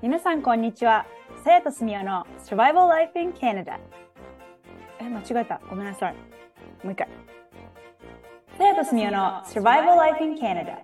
[0.00, 1.06] 皆さん、こんにちは。
[1.42, 3.80] さやとすみおの Survival Life in Canada。
[5.00, 5.60] え、間違えた。
[5.68, 6.14] ごめんなさい。
[6.84, 7.08] もう一回。
[8.56, 10.76] さやとすみおの Survival Life in Canada。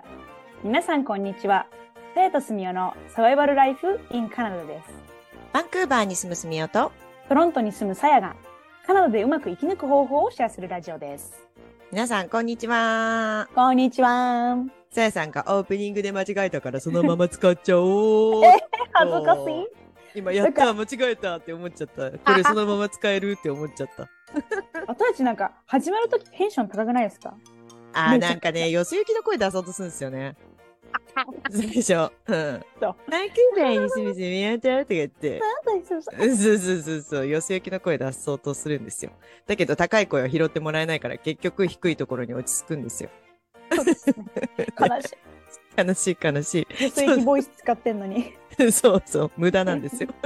[0.64, 1.68] 皆さん、こんにちは。
[2.16, 4.89] さやとすみおの Survival Life in Canada です。
[5.52, 6.91] バンクーバーに住むすみおと、
[7.29, 8.34] トロントに住むさやが、
[8.84, 11.48] カナダでうまく生き抜く方法をシェアするラジオです。
[11.93, 13.48] 皆さんこんにちは。
[13.54, 14.56] こんにちは。
[14.91, 18.45] さやさんがオープニングで間違えたからそのまま使っちゃおう。
[18.46, 18.52] え
[18.92, 20.18] 恥ずかしい？
[20.18, 22.10] 今やった間違えたって思っちゃった。
[22.10, 24.09] これそのまま使えるって思っちゃった。
[24.87, 27.34] 私たちなんか、始まるときテンション高くないですか？
[27.93, 30.37] あーなんかね、よそ行きの声出そうとするんですよね。
[31.51, 32.12] そうでしょ。
[32.27, 32.65] うん。
[32.80, 35.41] そうバンクーバーに住むすみおととか言って。
[35.87, 39.11] そうそうそうそう、よそ行きの声出そうとするんですよ。
[39.47, 43.11] だけど高い声は拾ってもらえないから結局低いところに落ち着くんですよ。
[43.75, 44.16] そうですね。
[44.79, 45.16] 悲しい。
[45.77, 46.91] 悲しい悲しい。
[46.91, 48.32] そういうボイス使ってんのに。
[48.73, 50.09] そうそう、無駄なんですよ。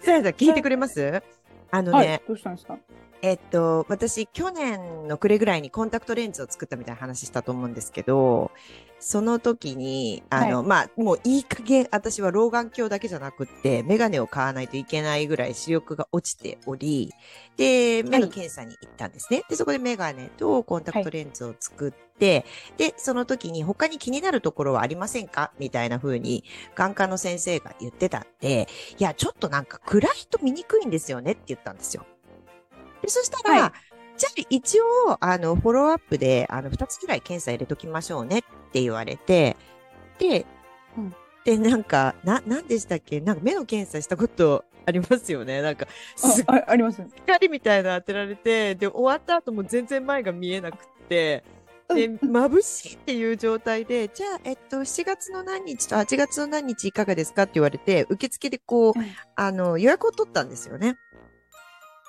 [0.00, 1.22] さやさん、聞いてくれます？
[1.70, 2.22] あのね、はい。
[2.26, 2.78] どうしたんですか？
[3.26, 8.52] えっと、私、去年の暮れぐらいにコンタクトレンズを作ったみたいな話したと思うんですけど、
[9.00, 17.12] その時に、あの、はまあ、もういい加減、私は老眼鏡だけじゃなくって、メガネを買わないといけないぐらい視力が落ちており、
[17.56, 19.42] で、目の検査に行ったんですね。
[19.48, 25.50] で、そこでメガネとコンタクトレンズを作って、で、その時に他に気になるところはありませんか？
[25.58, 26.44] みたいな風に、
[26.76, 32.06] 眼科の先生が言ってたんで、いや、ちょっとなんか暗いと見にくいんですよねって言ったんですよ。
[33.02, 33.72] で、そしたら、はい。
[34.18, 39.56] じゃあ一応、あの、フォローアップで、あの、二つぐらい検査入れときましょうねって言われて、
[40.18, 40.46] で、
[40.96, 41.14] うん。
[41.44, 43.20] で、なんか、な、なんでしたっけ？
[43.20, 45.62] なんか目の検査したことありますよね？
[45.62, 47.02] なんか、すっあああります。
[47.14, 51.44] 光みたいなの当てられて、で、終わった後も全然前が見えなくって、
[51.88, 57.42] で、眩しいっていう状態で、じゃあ、えっと、7月の何日と8月の何日いかがですか？
[57.42, 59.06] って言われて、受付でこう、うん。
[59.36, 60.96] あの、予約を取ったんですよね。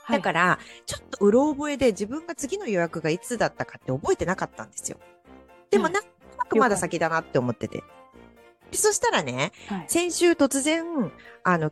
[0.09, 4.97] だから、ちょっとうろ覚えで自分が次の予約がいつだったかって覚えてなかったんですよ。
[5.69, 7.84] でも、はいなんとなくまだ先だなって思ってて。
[8.72, 11.12] でそしたらね、はい、先週突然、
[11.44, 11.72] あの、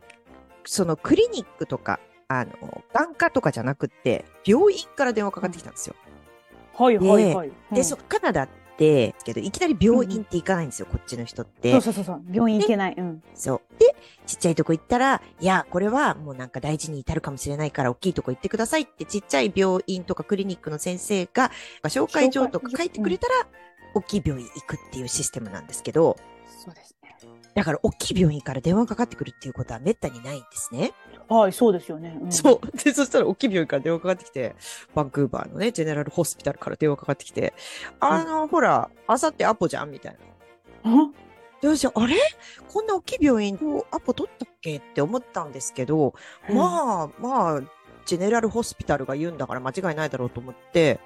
[0.64, 5.94] そのクリニックとか、あの、眼科とかじゃなくって、病院から電話かかってきたんですよ。
[6.74, 7.48] はいはいはい。
[7.72, 11.72] で、うんそ、カナダって、けど、いきなり病院って行かないんですよ、こっちの人って。
[11.72, 12.22] そうそうそうそう。
[12.30, 12.94] 病院行けない。
[12.96, 13.22] うん。
[13.34, 13.60] そう。
[13.78, 21.50] で、ちっちゃいとこ行ったら、いや、これはもうなんか大事に至るかもしれないから、大きいとこ行ってくださいって、ちっちゃい病院とかクリニックの先生が、
[21.84, 23.34] 紹介状とか書いてくれたら、
[23.94, 26.16] 大きい病院行くっていうシステムなんですけど、
[26.64, 27.05] そうですね。
[27.56, 30.92] だから大きい病院から電話かかってくるっていうことは滅多にないんですね。
[31.26, 32.10] はい、そうですよね。
[32.10, 32.76] んそう。
[32.76, 34.54] で、そしたら大きい病院から電話かかってきて、
[34.94, 37.54] バンクーバーのね、ジェネラルホスピタルから電話かかってきて、
[37.98, 40.16] あの、ほら、あさってアポじゃんみたい
[40.84, 40.92] な。
[40.92, 41.10] あ？
[41.62, 42.14] どうしよう、あれ？
[42.70, 43.58] こんな大きい病院、
[43.90, 46.12] アポ取ったっけって思ったんですけど、
[46.50, 47.60] まあ、まあ、
[48.04, 51.00] ジェネラルホスピタルが言うんだから間違いないだろうと思って、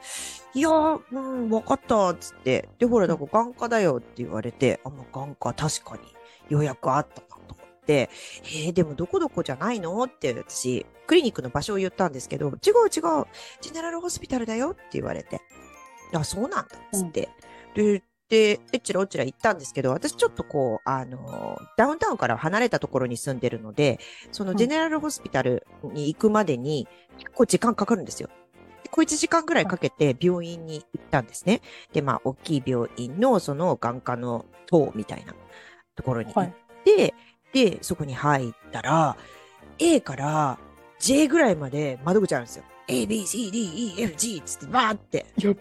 [0.52, 2.68] いやー、うん、わかった、つって。
[2.78, 6.02] で、ほら、だから眼科だよって言われて、あ、もう眼科確かに
[6.50, 8.10] 予約あったなと思って、
[8.44, 10.02] えー、でもどこどこじゃないの？
[10.04, 15.40] って私、クリニックの場所を言ったんですけど、違う違う、ジェネラルホスピタルだよって言われて、
[16.14, 17.30] あ、そうなんだ、つって。
[17.74, 23.98] で、で、えっちらおっちら行ったんですけど、私ちょっとこう、あの、ダウンタウンから離れたところに住んでるので、
[24.30, 26.86] そのうんジェネラルホスピタルに行くまでに
[27.18, 28.28] 結構時間かかるんですよ。
[28.84, 31.60] で小1時間ぐらいかけて病院に行ったんですね。
[31.92, 35.34] で、まあ、大きい病院のその眼科の棟みたいな
[36.00, 36.48] ところに行はい。
[36.48, 36.52] っ
[36.84, 37.14] て、
[37.52, 39.16] で、そこに入ったら、
[39.78, 40.58] A から
[40.98, 42.64] J ぐらいまで窓口あるんですよ。
[42.88, 45.26] A, B, C, D, E, F, G つってバーって。
[45.38, 45.54] や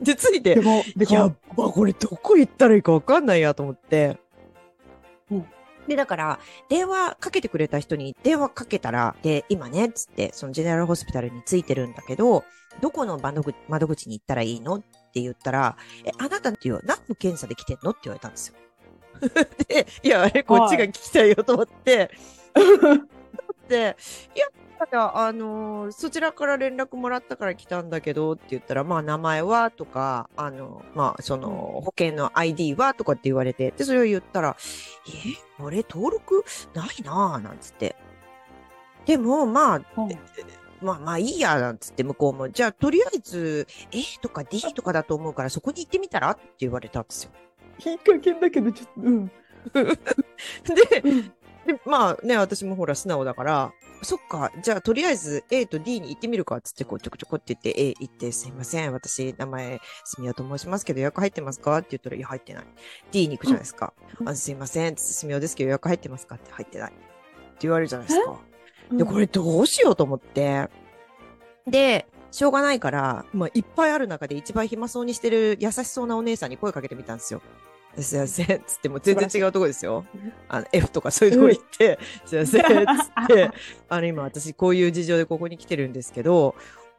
[0.00, 4.18] で、ついてで、も、でやっも、ば、これどこ行ったらいいかわかんないやと思って。
[5.30, 5.46] うん
[5.88, 6.38] で、だから、
[6.68, 12.44] 電話かけてくれた人に電話かけたら、で、今ね、つって、そのジェネラルホスピタルについてるんだけど、
[12.80, 14.76] どこの窓口窓口に行ったらいいの？
[14.76, 14.80] っ
[15.12, 17.90] て言ったら、え、あなたっていう何の検査で来てんの？
[17.90, 18.54] って言われたんですよ。
[19.68, 22.10] で、いや、あれ、こっちが聞きたいよと思って、
[23.68, 23.96] で、
[24.34, 24.46] いや、
[24.78, 34.56] ただ、あのーそちらから連絡もらったから来たんだけどって言ったら、まあ、名前はとか、あの、まあ、その、保険の ID はとかって言われて、で、それを言ったら、
[35.08, 36.44] え、俺登録？
[36.74, 37.94] ないなぁ、なんつって。
[39.04, 40.18] でも、まあ、うん。
[40.80, 46.30] まあまあいいや、なんつって向こうも、じゃあとりあえず A とか D とかだと思うからそこに行ってみたら？
[46.30, 47.32] って言われたんですよ。
[47.84, 49.26] いい加減だけど、ちょっと、うん。
[49.72, 53.72] で、でまあね、私もほら素直だから、
[54.02, 54.50] そっか。
[54.62, 56.60] じゃあ、とりあえず A と D に行ってみるか。
[56.62, 58.92] つって、こう、ちょこちょこって言って A 行って、すいません。
[58.92, 62.64] 私、名前、すみやと申しますけど、予約入ってますかって言ったら、いや、入ってない。
[63.10, 63.92] D に行くじゃないですか。
[64.20, 64.96] うんあすいません。
[64.96, 66.90] すみやですけど、予約入ってますかって入ってない。
[66.90, 66.98] って
[67.60, 68.40] 言われるじゃないですか。
[68.92, 70.68] で、これどうしようと思って。
[71.66, 77.42] で、しょうがないから、まあ、いっぱいある中で一番暇そうにしてる優しそうなお姉さんに声かけてみたんですよ。
[77.98, 78.62] すいません。
[78.66, 80.04] つって、もう全然違うとこですよ。
[80.48, 82.62] あの、F とかそういうとこ行って、すいません。
[82.62, 83.50] つって、
[83.88, 86.54] あの、今私こういう事情でここに来てるんですけど、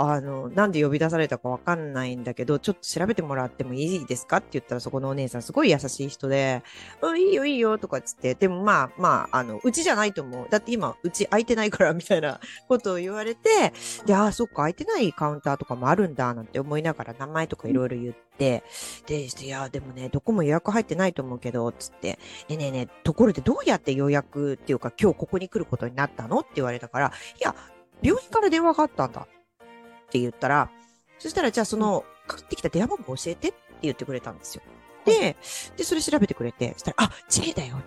[0.10, 6.64] あの、なんで呼び出されたかわかんないんだけど、ちょっと調べてもらってもいいですかって言ったら、そこのお姉さんすごい優しい人で、
[7.02, 10.48] うん、いいよいいよとかっつって、でもまあまあ、あの、うちじゃないと思う。
[10.50, 13.74] だって今、うち空いてないから、みたいなことを言われて、
[14.06, 18.64] で、ああ、そっか、空いてないカウンターとかもあるんだ、なんて思いながら名前とかいろいろ言って、
[19.06, 22.18] で、していや、でもね、どこも予約入ってないと思うけど、つって、
[22.48, 26.40] でねね、ところでどうやって予約っていうか、今日ここに来ることになったの？
[26.40, 27.56] って言われたから、いや、
[28.02, 29.28] 病院から電話があったんだ
[30.12, 30.70] って言ったら、
[31.20, 34.62] そしたら、じゃあその、かかってきた電話番号教えてって言ってくれたんですよ。
[35.06, 35.38] で、
[35.78, 37.80] で、それ調べてくれて、そしたら、あ、J だよっ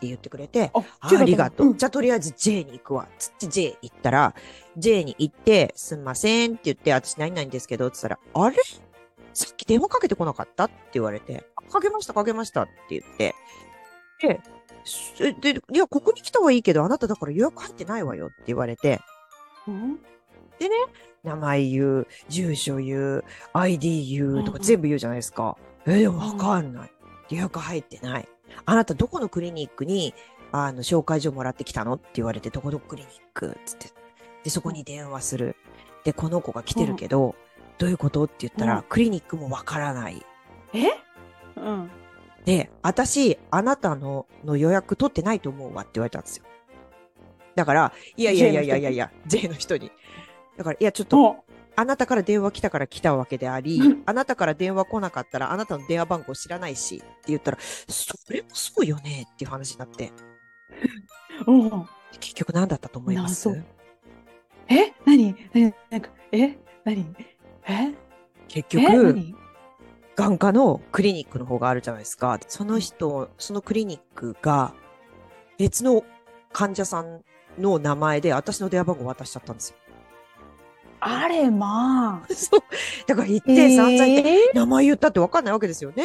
[0.00, 1.66] て言ってくれて、ああありがとう。
[1.66, 1.76] ん。
[1.76, 3.06] じゃあとりあえず J に行くわ。
[3.18, 4.34] つって J 行ったら、
[4.78, 8.56] J に行って、すんませんって言って、私何々ですけど、つったら、あれ？
[9.34, 13.34] さっき電話かけてこなかったって言われて、あかけました、かけましたって言って、
[14.20, 14.40] で、
[14.84, 19.00] すで、いや、ここに来たはいいけど、あなただから予約入ってないわよって言われて、
[19.68, 20.00] うん
[21.24, 25.56] 名前言う、住所言う、ID 言うとかうん全部言うじゃないですか。
[25.86, 26.90] え、でもわかんない。
[27.30, 28.28] 予約入ってない。
[28.64, 30.14] あなたどこのクリニックに、
[30.52, 33.88] あの、紹介状もらってきたのって言われて、どこどこクリニックつって。
[34.44, 35.56] で、そこに電話する。
[36.04, 37.34] で、この子が来てるけど、
[37.78, 40.24] どういうことって言ったら、うんクリニックもわからない。
[40.72, 40.88] え？
[41.56, 41.90] うん。
[42.44, 46.44] で、私、あなたのの予約取ってないと思うわって言われたんですよ。
[47.54, 49.90] だから、いやいやいやいやいやいや、 J の人に。
[50.58, 51.44] だから、いや、ちょっと、も
[51.76, 60.10] あなたから電話来たから来たわけでありうん、あなたから電話来なかったらあなたの電話番号知らないしって言ったら、それもそうよねっていう話になって、
[61.46, 61.88] う、うん。
[62.18, 63.48] 結局何だったと思います？
[63.48, 63.62] 謎。
[64.68, 64.92] え？
[65.06, 65.36] 何？
[65.54, 65.74] 何？
[65.88, 66.58] なんか、え？
[66.84, 67.14] 何？
[67.18, 67.36] え？
[67.68, 67.94] え
[68.48, 69.36] 結局、何？
[70.16, 72.40] 眼科のクリニックの方があるじゃないですか。
[72.48, 74.74] その人、そのクリニックが
[75.58, 76.02] 別の
[76.52, 77.22] 患者さん
[77.56, 79.76] の名前で私の電話番号渡しちゃったんですよ。
[81.00, 82.26] あれ、まあ。
[82.34, 82.60] そう。
[83.06, 86.04] だから言って、散々言って、え名前言ったって分かんないわけですよね。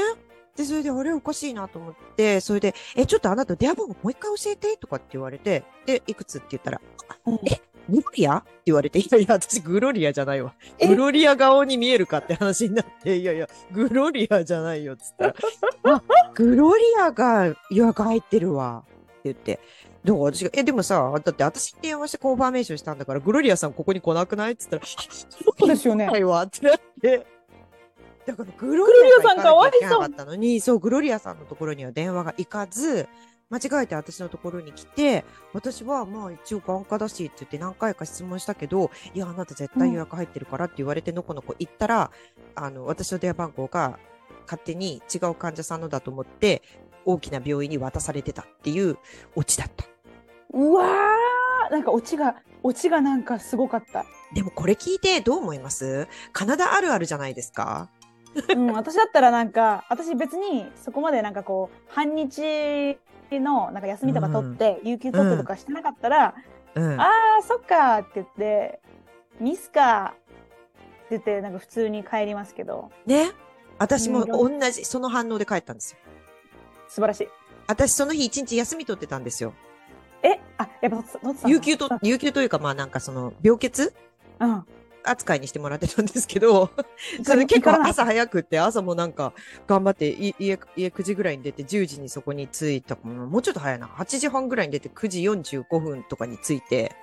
[0.55, 10.53] で、それで、あれおかしいなと思って、それで、え、ちょっとあなた電話番号もう一回教えてとかって言われて、で、いくつって言ったら、ーえグロリアって言われて、 いやいや、私グロリアじゃないわ。
[10.79, 10.87] え？
[10.87, 15.35] グロリア顔に見えるかって話になって、いやいや、グロリアじゃないよっつったら、
[15.95, 16.03] あ、
[16.33, 18.83] グロリアが予約入ってるわ。
[18.87, 19.59] って言って。
[20.03, 24.51] だから私が、え、でもさ、だって私に電話してコンファーメーションしたんだから、グロリアさんここに来なくない？
[24.51, 27.25] っつったら、そうですよね はいわってなって。
[28.25, 33.07] だからグロリアさんかわいそうかったのに、そう、グロリアさんのところには電話が行かず、
[33.49, 35.23] 間違えて私のところに来て、
[35.53, 42.11] 私はまあ一応眼科だしって言って何回か質問したけど、いや、あなた絶対予約入ってるからって言われてのこのこ行ったら、
[42.55, 43.99] あの、私の電話番号が
[44.45, 46.61] 勝手に違う患者さんのだと思って、
[47.05, 48.97] 大きな病院に渡されてたっていう
[49.35, 49.85] オチだった。
[50.53, 54.05] うわーなんかオチが、オチがなんかすごかった。
[54.33, 56.07] でもこれ聞いてどう思います？
[56.31, 57.89] カナダあるあるじゃないですか
[58.49, 62.97] うん、私だったらなんか、私別にそこまでなんかこう、半日
[63.31, 66.33] のなんか休みとか取って、有給取ってとかしてなかったら、
[66.75, 66.99] うん。
[66.99, 68.79] あー、そっかって言って、
[69.39, 73.31] ミスかって言って、なんか普通に帰りますけど、ね。
[73.77, 75.99] 私もうん同じ、その反応で帰ったんですよ。
[76.87, 77.29] 素晴らしい。
[77.67, 79.53] 私その日一日休み取ってたんですよ。
[80.23, 83.93] え、あ、やっぱ有給と、有給というかまあなんかその病欠
[84.39, 84.65] うん。
[85.05, 86.71] 扱いにしてもらってたんですけど、
[87.17, 89.33] そ それ結構朝早くって、朝もなんか
[89.67, 93.87] 頑張ってい家、家9時ぐらいに出て10時にそこに着いたもうちょっと早いな。
[93.87, 96.95] 8時半ぐらいに出て9時45分とかに着いて、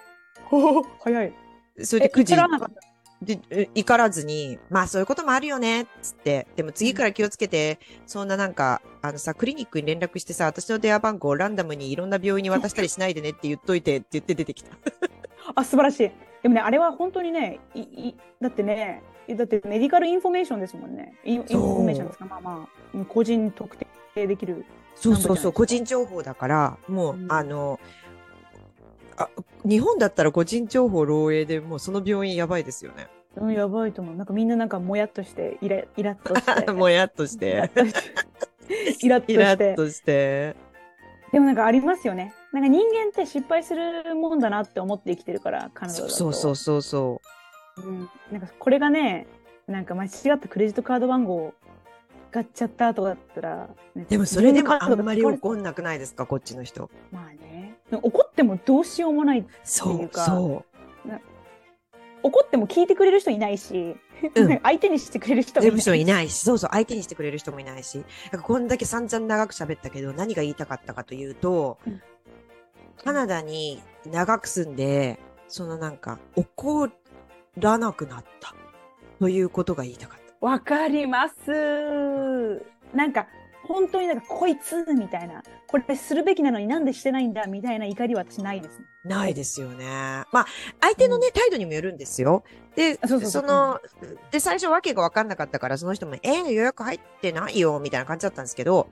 [1.00, 1.32] 早い。
[1.82, 2.36] それで9時
[3.22, 6.46] で、え怒らずに、まあそういうこともあるよね、つって。
[6.56, 14.70] でも次から気をつけて、そんななんか、あのさ、クリニックに連絡してさ、私の電話番号をランダムにいろんな病院に渡したりしないでねって言っといてって言って出てきた。
[15.54, 16.10] あ、素晴らしい。
[16.42, 21.14] でもね、あれは本当にね、いいだってね、だって medical information ですもんね。
[21.24, 23.76] インインフォメーションですか、まあまあ、個人特
[24.14, 24.64] 定できる。
[24.96, 27.80] そうそうそう、個人情報だから、もう、うんあの、
[29.16, 29.28] あ、
[29.64, 33.08] 日本だったら個人情報漏洩でもうその病院やばいですよね。
[33.36, 34.16] うん、やばいと思う。
[34.16, 36.72] なんかみんななんかもやっとして、イライラッ として。
[36.72, 37.38] もやっとし
[39.02, 39.26] イラッて。
[39.26, 39.32] として。
[39.32, 40.56] イラッとして。
[41.32, 42.34] でもなんかありますよね。
[42.52, 46.12] なんか人間って失敗するもんだなって思って生きてるから、カナダだと。
[46.12, 47.20] そうそうそうそ
[47.76, 48.08] うん。
[48.32, 49.26] なんかこれがね、
[49.68, 51.54] なんか間違ったクレジットカード番号を
[52.32, 54.10] 使っちゃったとかだったら、ねう。
[54.10, 56.90] でもそれでもあんまり怒んなくないですか、こっちの人。
[57.12, 57.76] まあね。
[57.92, 59.46] 怒ってもどうしようもない。
[59.62, 60.64] そうっていうかそ
[62.22, 63.96] 怒っても聞いてくれる人いないし、
[64.34, 65.62] うん 相手にしてくれる人う。
[65.64, 68.04] もいないし、そうそう、相手にしてくれる人もいないし。
[68.30, 72.02] なんかこんだけ散々長く喋ったけど、何が言いたかったかというと、うん
[73.02, 76.90] カナダに長く住んで、そのなんか、怒
[77.56, 78.54] らなくなった。
[79.18, 80.46] ということが言いたかった。
[80.46, 82.62] わかります。
[82.94, 83.26] なんか、
[83.72, 88.84] 本当になんか、こいつみたいな、これするべきなのになんでしてないんだみたいな怒りは私ないですね。
[89.04, 89.86] ないですよね。
[90.32, 90.46] まあ、
[90.80, 92.42] 相手のね、態度にもよるんですよ。
[92.74, 93.82] で、あそうそう
[94.30, 98.88] で、最初わけがわかんなかったから、その人も、えー、予約入ってないよ、みたいな感じだったんですけど、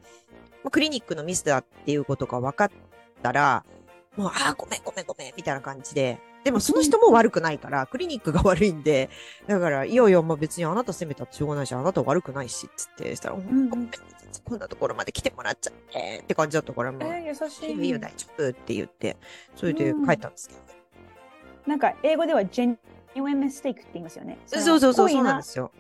[0.62, 2.70] もうクリニックのミスだっていうことが分かっ
[3.22, 3.64] たら、
[4.16, 9.10] もう、あー、ごめんごめんごめん、みたいな感じで、でもその人も悪くないから、クリニックが悪いんで、
[9.46, 13.70] だから、いやいや、まあ別にあなた責めたってしょうがないし、あなた悪くないし、つって、したら、んうん
[14.44, 18.00] こんなところまで来てもらっちゃって、って感じだったから、もう、えー、優しいいよいいよ、い。
[18.00, 19.16] 大丈夫って言って、
[19.56, 20.60] それで帰ったんですけど。
[21.66, 22.76] なんか、英語では genuine
[23.14, 24.38] mistake って言いますよね。
[24.46, 25.72] そうそうそう、そうななんですよ。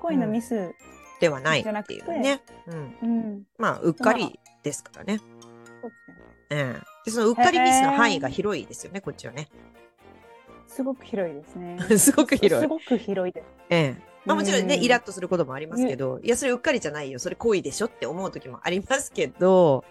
[0.00, 0.74] 恋のミス。
[1.20, 2.42] ではないっていうね。
[2.66, 2.96] うん。
[3.02, 3.42] うん。
[3.56, 5.18] まあ、うっかりですからね。
[5.18, 5.24] そ
[5.86, 6.16] うですね
[6.50, 6.80] ええ。
[7.04, 9.48] で、そのうっかりミスの範囲が広いですよね、こっちはね。
[10.74, 11.78] すごく広いですね。
[11.98, 13.46] すごく広いすごく広いです。
[13.68, 14.12] ええ。
[14.24, 19.84] まあもちろんね、うんイラッとすることもありますけど、いや、それうっかりじゃないよ、それ行為でしょって思う時もありますけど、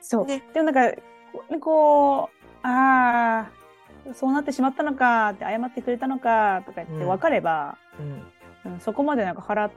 [0.00, 0.26] そう。
[0.26, 1.00] ねでもなんか、
[1.60, 3.48] こうあ
[4.08, 8.72] あ、そうなってしまったのかって、謝ってくれたのかとか言ってうん分かれば、うん。
[8.72, 9.70] うんそこまでなんか腹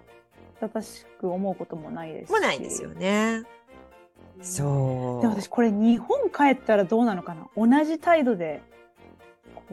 [0.62, 2.32] 立たしく思うこともないですし。
[2.32, 3.44] もないですよね。
[4.38, 5.22] うんそう。
[5.22, 8.62] でも私これ日本帰ったらどうなのかな同じ態度で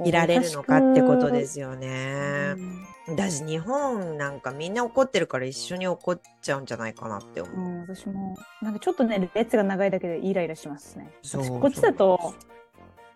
[0.05, 2.55] いられるのかってことですよくね。
[2.57, 7.57] うんだし、日本なんかみんな怒ってるから一緒に怒っちゃうんじゃないかなって思う。
[7.57, 11.11] うん、私もなんかちょっとね列が長いだけでイライラしますね。
[11.23, 12.35] そう私こっちだと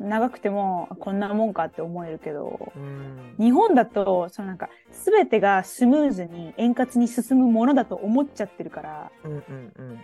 [0.01, 3.35] 長くてもこんなもんかって思えるけどうん。
[3.39, 4.69] 日本だとそのなんか
[5.05, 9.43] 全てがスムーズに円滑に進むものだと思っちゃってるからうんうん
[9.77, 10.01] うん。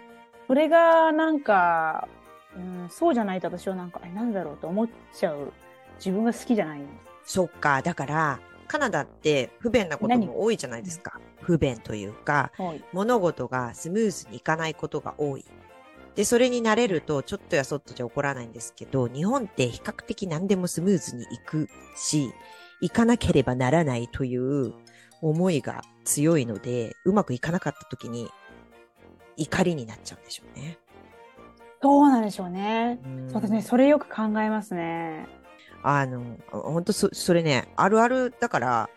[0.47, 2.09] それがなんか、
[2.57, 5.53] うん、そうじゃないと私はなんかえなんだろうと思っちゃう
[6.05, 6.81] 自分が好きじゃない。
[7.25, 7.83] そっか。
[7.83, 11.21] だから、カナダって不便なことも多いじゃないですか。
[11.43, 15.45] 不便というか、はい物事がスムーズにいかないことが多い。
[16.15, 22.33] で、それに慣れると、ちょっとやそっとじゃ怒らないんですけど、日本って比較的何でもスムーズにいくし、
[22.81, 24.73] 行かなければならないという
[25.21, 28.29] 思いが強いので、うまくいかなかった時に
[29.37, 30.79] 怒りになっちゃうんでしょうね。
[31.83, 33.01] そうなんでしょうね。
[33.05, 33.63] うんそうですね。
[33.63, 35.27] それよく考えますね。
[35.83, 38.91] あの、本当そ、それね、あるあるだから、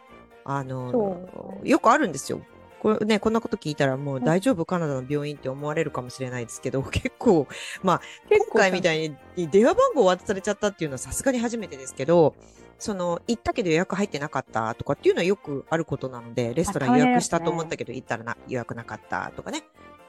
[0.46, 2.42] あその、よくあるんですよ。
[2.80, 7.48] これね、こんなこと聞いたらもううん大丈夫カナダの病院って思われるかもしれないですけど、 結構、
[7.82, 9.06] まあ、結今回みたい。
[9.06, 12.36] いに電話番号を渡されちゃったっていうのはさすがに初めてですけど、
[12.78, 19.64] その、行ったけど予約入ってなかったとかっていうのはよくあることなので、レストラン予約したと思ったけど行ったらな予約なかったとかね。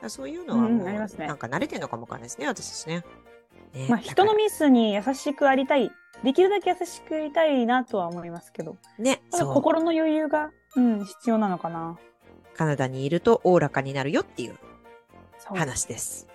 [0.09, 3.04] そういうのはうんもう、なんか慣れてるのかもわかんないですね、私たちね。
[3.73, 5.93] ねまあ、人のミスに優しくありたい。
[6.23, 9.23] できるだけ優しくいたいなとは思いますけど、らね。
[9.30, 11.99] 心の余裕が、うん、必要なのかな。
[12.54, 14.56] カナダにいるとおおらかになるよっていう
[15.44, 16.28] 話です。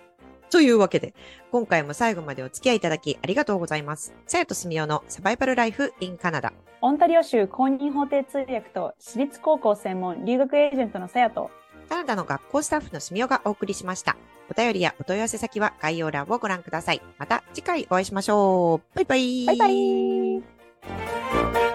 [0.50, 1.14] というわけで、
[1.52, 4.14] 今回も最後までお付き合いいただきありがとうございます。
[4.26, 6.52] さやとすみおのサバイバルライフ in カナダ。
[6.82, 11.50] オンタリオ州公認法廷通訳と私立高校専門留学エージェントのさやと、
[11.88, 14.16] カナダの学校スタッフのすみおがお送りしました。
[14.50, 17.00] お便りやお問い合わせ先は概要欄をご覧ください。
[17.18, 18.96] また次回お会いしましょう。
[18.96, 19.46] バイバイ。
[19.46, 21.69] バイバイ